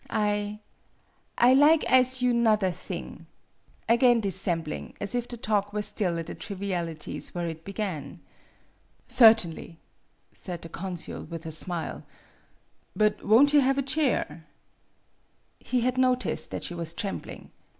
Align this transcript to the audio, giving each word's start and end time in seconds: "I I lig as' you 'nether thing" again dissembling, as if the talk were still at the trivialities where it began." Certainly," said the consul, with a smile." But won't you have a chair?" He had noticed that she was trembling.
"I 0.09 0.61
I 1.37 1.53
lig 1.53 1.83
as' 1.85 2.23
you 2.23 2.33
'nether 2.33 2.71
thing" 2.71 3.27
again 3.87 4.19
dissembling, 4.19 4.95
as 4.99 5.13
if 5.13 5.27
the 5.27 5.37
talk 5.37 5.73
were 5.73 5.83
still 5.83 6.17
at 6.17 6.25
the 6.25 6.33
trivialities 6.33 7.35
where 7.35 7.45
it 7.47 7.63
began." 7.63 8.19
Certainly," 9.07 9.77
said 10.33 10.63
the 10.63 10.69
consul, 10.69 11.25
with 11.25 11.45
a 11.45 11.51
smile." 11.51 12.03
But 12.95 13.23
won't 13.23 13.53
you 13.53 13.59
have 13.61 13.77
a 13.77 13.83
chair?" 13.83 14.47
He 15.69 15.81
had 15.81 15.99
noticed 15.99 16.49
that 16.49 16.63
she 16.63 16.73
was 16.73 16.95
trembling. 16.95 17.51